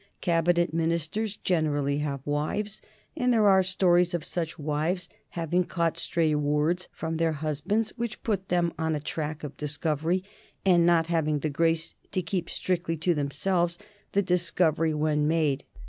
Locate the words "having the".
11.05-11.51